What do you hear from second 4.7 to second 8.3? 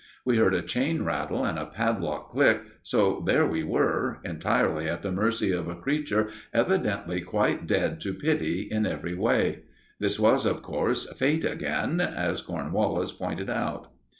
at the mercy of a creature evidently quite dead to